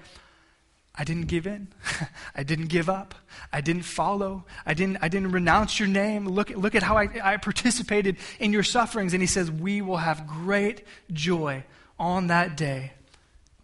[0.95, 1.69] I didn't give in.
[2.35, 3.15] I didn't give up.
[3.53, 4.45] I didn't follow.
[4.67, 6.29] I didn't, I didn't renounce your name.
[6.29, 9.15] Look, look at how I, I participated in your sufferings.
[9.15, 11.65] And he says, We will have great joy
[11.99, 12.93] on that day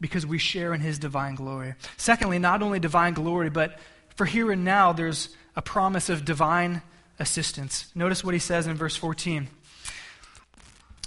[0.01, 1.75] because we share in his divine glory.
[1.97, 3.79] Secondly, not only divine glory, but
[4.15, 6.83] for here and now, there's a promise of divine
[7.19, 7.91] assistance.
[7.95, 9.49] Notice what he says in verse 14.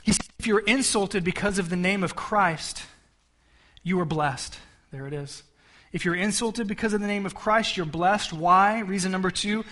[0.03, 2.83] He says, If you're insulted because of the name of Christ,
[3.83, 4.57] you are blessed.
[4.91, 5.43] There it is.
[5.91, 8.33] If you're insulted because of the name of Christ, you're blessed.
[8.33, 8.79] Why?
[8.79, 9.63] Reason number two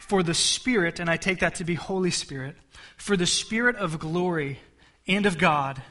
[0.00, 2.56] for the Spirit, and I take that to be Holy Spirit,
[2.96, 4.58] for the Spirit of glory
[5.06, 5.82] and of God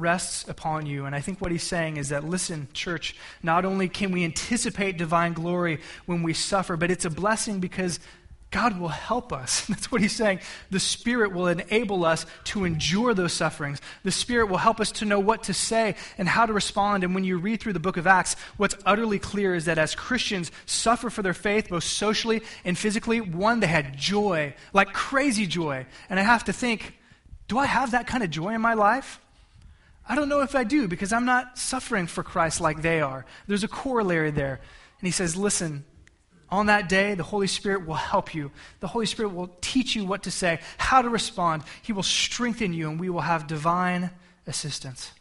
[0.00, 1.04] rests upon you.
[1.06, 4.96] And I think what he's saying is that, listen, church, not only can we anticipate
[4.96, 8.00] divine glory when we suffer, but it's a blessing because
[8.50, 9.66] God will help us.
[9.68, 10.40] That's what he's saying.
[10.70, 13.80] The Spirit will enable us to endure those sufferings.
[14.04, 17.04] The Spirit will help us to know what to say and how to respond.
[17.04, 19.94] And when you read through the book of Acts, what's utterly clear is that as
[19.94, 25.46] Christians suffer for their faith, both socially and physically, one, they had joy, like crazy
[25.46, 25.84] joy.
[26.08, 26.94] And I have to think,
[27.48, 29.20] do I have that kind of joy in my life?
[30.08, 33.26] I don't know if I do because I'm not suffering for Christ like they are.
[33.46, 34.60] There's a corollary there.
[35.00, 35.84] And he says, listen,
[36.50, 38.50] On that day, the Holy Spirit will help you.
[38.80, 41.62] The Holy Spirit will teach you what to say, how to respond.
[41.82, 44.10] He will strengthen you, and we will have divine
[44.46, 45.12] assistance.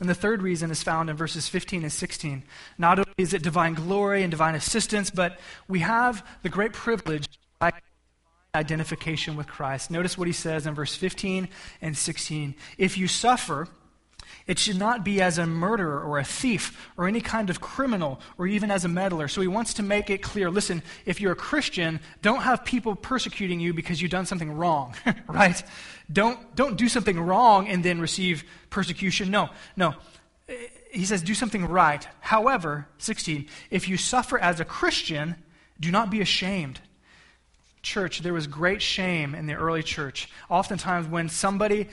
[0.00, 2.42] And the third reason is found in verses 15 and 16.
[2.76, 7.28] Not only is it divine glory and divine assistance, but we have the great privilege
[7.60, 7.72] of
[8.56, 9.92] identification with Christ.
[9.92, 11.48] Notice what he says in verse 15
[11.80, 12.56] and 16.
[12.78, 13.68] If you suffer,
[14.46, 18.20] it should not be as a murderer or a thief or any kind of criminal
[18.36, 19.26] or even as a meddler.
[19.26, 22.94] So he wants to make it clear listen, if you're a Christian, don't have people
[22.94, 24.94] persecuting you because you've done something wrong,
[25.28, 25.62] right?
[26.12, 29.30] Don't, don't do something wrong and then receive persecution.
[29.30, 29.94] No, no.
[30.92, 32.06] He says, do something right.
[32.20, 35.36] However, 16, if you suffer as a Christian,
[35.80, 36.80] do not be ashamed
[37.84, 40.28] church, there was great shame in the early church.
[40.48, 41.88] Oftentimes, when somebody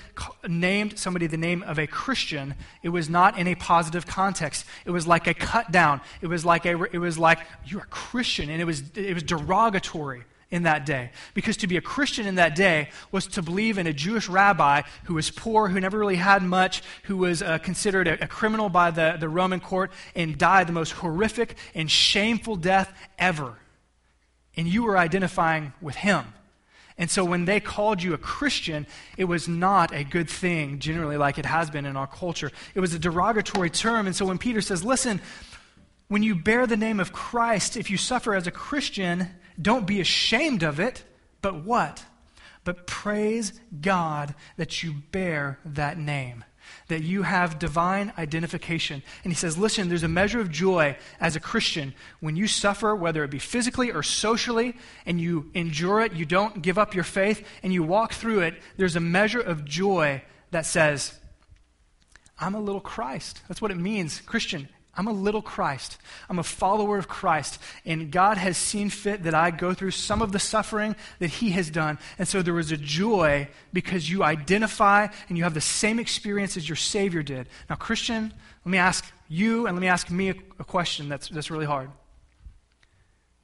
[0.48, 4.66] named somebody the name of a Christian, it was not in a positive context.
[4.86, 6.02] It was like a cut down.
[6.22, 9.24] It was like a, it was like you're a Christian, and it was it was
[9.24, 11.12] derogatory in that day.
[11.34, 14.82] Because to be a Christian in that day was to believe in a Jewish rabbi
[15.06, 18.68] who was poor, who never really had much, who was uh, considered a, a, criminal
[18.68, 23.61] by the, the Roman court, and died the most horrific and shameful death ever
[24.56, 26.26] and you were identifying with him.
[26.98, 28.86] And so when they called you a Christian,
[29.18, 32.52] it was not a good thing, generally, like it has been in our culture.
[32.76, 34.06] It was a derogatory term.
[34.06, 35.22] And so when Peter says, listen,
[36.10, 40.02] when you bear the name of Christ, if you suffer as a Christian, don't be
[40.02, 41.04] ashamed of it,
[41.42, 42.06] but what?
[42.64, 46.44] But praise God that you bear that name
[46.88, 49.04] that you have divine identification.
[49.24, 52.96] And he says, listen, there's a measure of joy as a Christian when you suffer,
[52.96, 57.04] whether it be physically or socially, and you endure it, you don't give up your
[57.04, 58.56] faith, and you walk through it.
[58.78, 61.18] There's a measure of joy that says,
[62.40, 63.42] I'm a little Christ.
[63.48, 64.22] That's what it means.
[64.22, 65.98] Christian, I'm a little Christ.
[66.30, 67.60] I'm a follower of Christ.
[67.86, 71.52] And God has seen fit that I go through some of the suffering that He
[71.52, 71.98] has done.
[72.20, 76.58] And so there was a joy because you identify and you have the same experience
[76.58, 77.48] as your Savior did.
[77.70, 78.34] Now, Christian,
[78.66, 81.66] let me ask you and let me ask me a, a question that's, that's really
[81.66, 81.90] hard.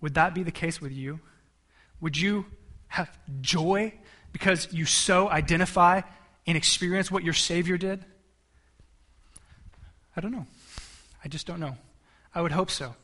[0.02, 1.22] Would that be the case with you?
[2.02, 2.46] Would you
[2.90, 3.10] have
[3.42, 3.94] joy
[4.34, 6.02] because you so identify
[6.46, 8.04] and experience what your Savior did?
[10.16, 10.46] I don't know.
[11.28, 11.76] I just don't know.
[12.34, 12.96] I would hope so.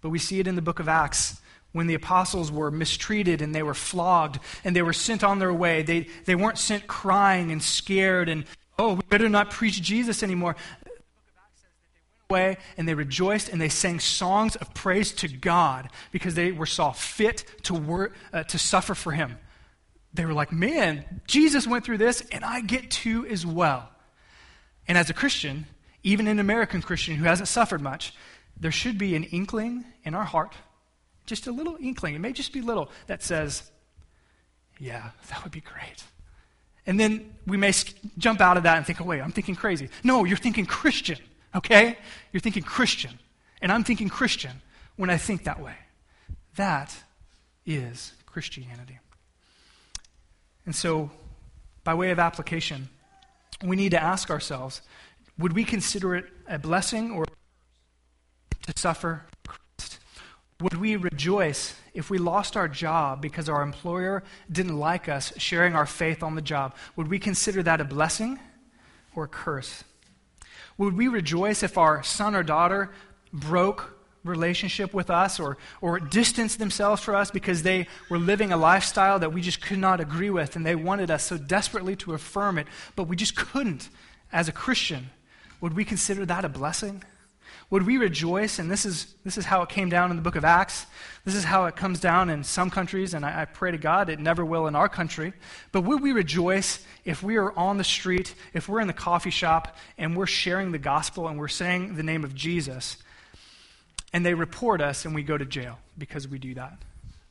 [0.00, 1.38] But we see it in the book of Acts
[1.72, 5.52] when the apostles were mistreated and they were flogged and they were sent on their
[5.52, 5.82] way.
[5.82, 8.46] They, they weren't sent crying and scared and,
[8.78, 10.56] oh, we better not preach Jesus anymore.
[10.82, 14.00] The book of Acts says that they went away and they rejoiced and they sang
[14.00, 18.94] songs of praise to God because they were saw fit to, wor- uh, to suffer
[18.94, 19.36] for him.
[20.14, 23.90] They were like, man, Jesus went through this and I get to as well.
[24.88, 25.66] And as a Christian,
[26.06, 28.14] even an American Christian who hasn't suffered much,
[28.58, 30.54] there should be an inkling in our heart,
[31.26, 33.68] just a little inkling, it may just be little, that says,
[34.78, 36.04] yeah, that would be great.
[36.86, 37.72] And then we may
[38.18, 39.88] jump out of that and think, oh, wait, I'm thinking crazy.
[40.04, 41.18] No, you're thinking Christian,
[41.56, 41.98] okay?
[42.32, 43.18] You're thinking Christian.
[43.60, 44.62] And I'm thinking Christian
[44.94, 45.74] when I think that way.
[46.54, 46.94] That
[47.66, 49.00] is Christianity.
[50.66, 51.10] And so,
[51.82, 52.90] by way of application,
[53.64, 54.82] we need to ask ourselves
[55.38, 59.98] would we consider it a blessing or to suffer Christ?
[60.60, 65.74] Would we rejoice if we lost our job because our employer didn't like us sharing
[65.74, 66.74] our faith on the job?
[66.96, 68.38] Would we consider that a blessing
[69.14, 69.84] or a curse?
[70.78, 72.90] Would we rejoice if our son or daughter
[73.32, 73.92] broke
[74.24, 79.18] relationship with us or, or distanced themselves from us because they were living a lifestyle
[79.18, 82.58] that we just could not agree with and they wanted us so desperately to affirm
[82.58, 83.88] it, but we just couldn't
[84.32, 85.10] as a Christian?
[85.60, 87.02] Would we consider that a blessing?
[87.70, 88.58] Would we rejoice?
[88.58, 90.86] And this is, this is how it came down in the book of Acts.
[91.24, 94.08] This is how it comes down in some countries, and I, I pray to God
[94.08, 95.32] it never will in our country.
[95.72, 99.30] But would we rejoice if we are on the street, if we're in the coffee
[99.30, 102.98] shop, and we're sharing the gospel and we're saying the name of Jesus,
[104.12, 106.78] and they report us and we go to jail because we do that?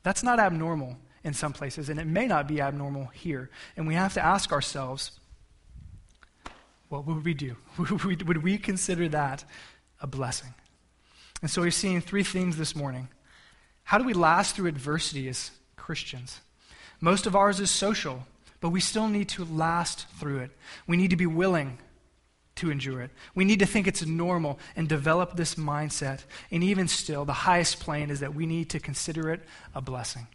[0.04, 3.50] That's not abnormal in some places, and it may not be abnormal here.
[3.78, 5.18] And we have to ask ourselves,
[7.02, 7.56] what would we do?
[7.78, 9.44] would we consider that
[10.02, 10.54] a blessing?
[11.42, 13.10] And so we've seen three themes this morning.
[13.84, 16.42] How do we last through adversity as Christians?
[17.02, 18.26] Most of ours is social,
[18.62, 20.52] but we still need to last through it.
[20.88, 21.78] We need to be willing
[22.56, 23.12] to endure it.
[23.36, 26.22] We need to think it's normal and develop this mindset.
[26.52, 29.42] And even still, the highest plane is that we need to consider it
[29.74, 30.28] a blessing.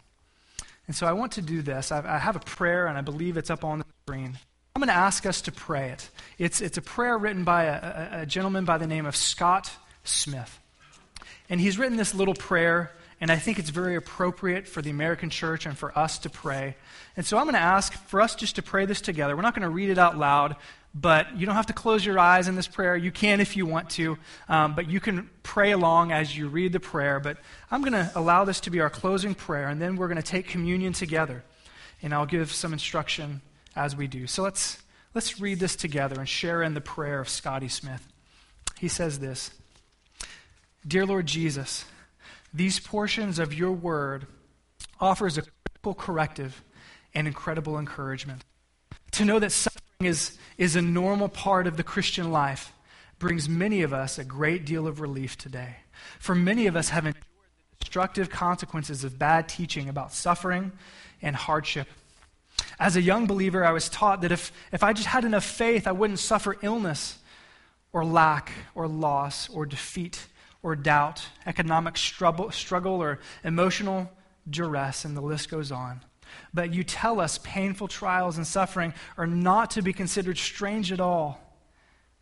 [0.87, 1.91] And so I want to do this.
[1.91, 4.37] I have a prayer, and I believe it's up on the screen.
[4.73, 6.09] I'm going to ask us to pray it.
[6.37, 9.69] It's, it's a prayer written by a, a, a gentleman by the name of Scott
[10.05, 10.59] Smith.
[11.49, 15.29] And he's written this little prayer, and I think it's very appropriate for the American
[15.29, 16.77] church and for us to pray.
[17.17, 19.35] And so I'm going to ask for us just to pray this together.
[19.35, 20.55] We're not going to read it out loud,
[20.95, 22.95] but you don't have to close your eyes in this prayer.
[22.95, 24.17] You can if you want to,
[24.47, 27.19] um, but you can pray along as you read the prayer.
[27.19, 27.37] But
[27.69, 30.23] I'm going to allow this to be our closing prayer, and then we're going to
[30.23, 31.43] take communion together.
[32.01, 33.41] And I'll give some instruction
[33.75, 34.27] as we do.
[34.27, 34.81] So let's,
[35.13, 38.07] let's read this together and share in the prayer of Scotty Smith.
[38.79, 39.51] He says this
[40.87, 41.85] Dear Lord Jesus,
[42.53, 44.27] these portions of your word
[44.99, 46.63] offers a critical corrective
[47.13, 48.43] and incredible encouragement.
[49.11, 52.71] To know that suffering is, is a normal part of the Christian life
[53.19, 55.75] brings many of us a great deal of relief today.
[56.19, 60.71] For many of us have endured the destructive consequences of bad teaching about suffering
[61.21, 61.87] and hardship.
[62.81, 65.85] As a young believer, I was taught that if, if I just had enough faith,
[65.85, 67.19] I wouldn't suffer illness
[67.93, 70.25] or lack or loss or defeat
[70.63, 74.11] or doubt, economic struggle, struggle or emotional
[74.49, 76.01] duress, and the list goes on.
[76.55, 80.99] But you tell us painful trials and suffering are not to be considered strange at
[80.99, 81.39] all,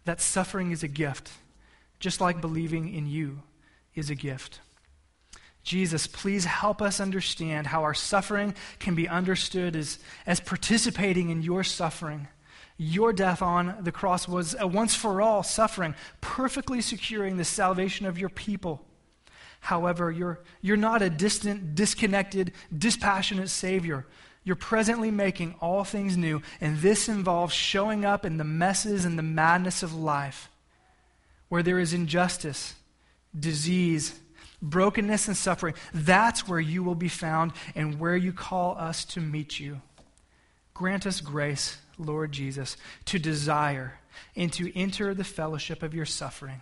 [0.03, 1.31] that suffering is a gift,
[2.01, 3.43] just like believing in you
[3.95, 4.59] is a gift.
[5.63, 11.41] Jesus, please help us understand how our suffering can be understood as, as participating in
[11.41, 12.27] your suffering
[12.81, 18.05] your death on the cross was a once for all suffering, perfectly securing the salvation
[18.05, 18.81] of your people.
[19.59, 24.07] However, you're, you're not a distant, disconnected, dispassionate Savior.
[24.45, 29.19] You're presently making all things new, and this involves showing up in the messes and
[29.19, 30.49] the madness of life.
[31.49, 32.75] Where there is injustice,
[33.37, 34.17] disease,
[34.61, 39.21] brokenness, and suffering, that's where you will be found and where you call us to
[39.21, 39.81] meet you.
[40.73, 43.99] Grant us grace Lord Jesus, to desire
[44.35, 46.61] and to enter the fellowship of your suffering.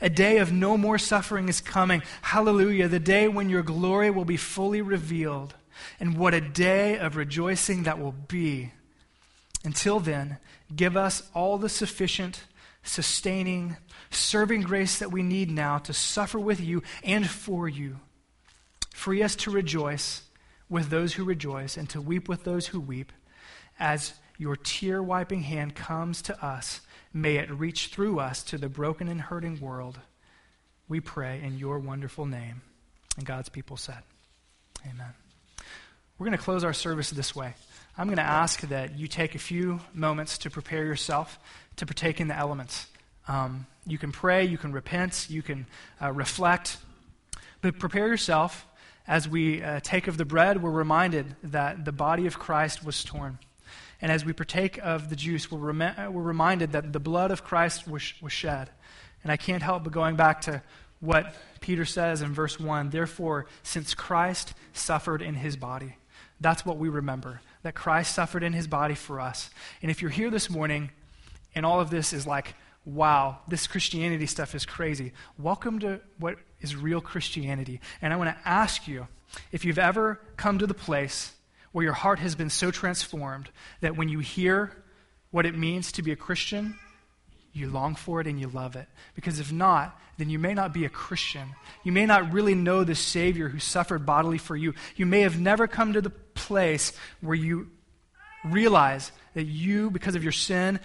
[0.00, 2.02] A day of no more suffering is coming.
[2.22, 2.88] Hallelujah.
[2.88, 5.54] The day when your glory will be fully revealed.
[6.00, 8.72] And what a day of rejoicing that will be.
[9.64, 10.38] Until then,
[10.74, 12.44] give us all the sufficient,
[12.82, 13.76] sustaining,
[14.10, 18.00] serving grace that we need now to suffer with you and for you.
[18.92, 20.22] Free us to rejoice
[20.68, 23.12] with those who rejoice and to weep with those who weep
[23.78, 26.80] as your tear wiping hand comes to us,
[27.12, 29.98] may it reach through us to the broken and hurting world.
[30.88, 32.62] We pray in your wonderful name.
[33.16, 34.02] And God's people said,
[34.84, 35.14] Amen.
[36.18, 37.54] We're going to close our service this way.
[37.98, 41.38] I'm going to ask that you take a few moments to prepare yourself
[41.76, 42.86] to partake in the elements.
[43.28, 45.66] Um, you can pray, you can repent, you can
[46.02, 46.78] uh, reflect,
[47.60, 48.66] but prepare yourself.
[49.08, 53.04] As we uh, take of the bread, we're reminded that the body of Christ was
[53.04, 53.38] torn.
[54.02, 57.44] And as we partake of the juice, we're, rem- we're reminded that the blood of
[57.44, 58.70] Christ was, was shed.
[59.22, 60.62] And I can't help but going back to
[61.00, 65.96] what Peter says in verse 1 Therefore, since Christ suffered in his body,
[66.40, 69.50] that's what we remember, that Christ suffered in his body for us.
[69.82, 70.90] And if you're here this morning
[71.54, 72.54] and all of this is like,
[72.86, 77.80] wow, this Christianity stuff is crazy, welcome to what is real Christianity.
[78.00, 79.08] And I want to ask you
[79.50, 81.32] if you've ever come to the place
[81.72, 84.72] where your heart has been so transformed that when you hear
[85.32, 86.78] what it means to be a Christian,
[87.52, 88.86] you long for it and you love it.
[89.14, 91.54] Because if not, then you may not be a Christian.
[91.82, 94.74] You may not really know the Savior who suffered bodily for you.
[94.94, 97.70] You may have never come to the place where you
[98.44, 100.78] realize that you, because of your sin,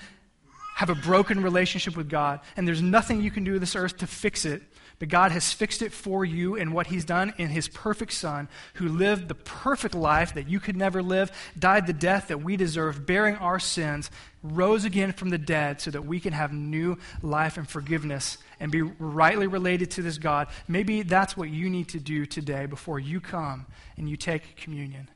[0.82, 4.08] have a broken relationship with God, and there's nothing you can do this earth to
[4.08, 4.64] fix it
[5.02, 8.48] but God has fixed it for you in what He's done in His perfect Son,
[8.76, 12.56] who lived the perfect life that you could never live, died the death that we
[12.56, 14.12] deserve, bearing our sins,
[14.44, 18.72] rose again from the dead so that we can have new life and forgiveness and
[18.72, 20.50] be rightly related to this God.
[20.68, 23.66] Maybe that's what you need to do today before you come
[23.98, 25.10] and you take communion.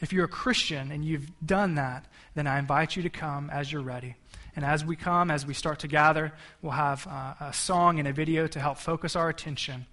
[0.00, 3.70] If you're a Christian and you've done that, then I invite you to come as
[3.70, 4.14] you're ready.
[4.56, 6.32] And as we come, as we start to gather,
[6.62, 9.86] we'll have uh, a song and a video to help focus our attention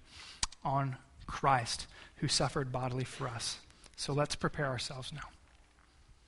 [0.64, 0.96] on
[1.26, 1.86] Christ
[2.16, 3.58] who suffered bodily for us.
[3.96, 5.33] So let's prepare ourselves now.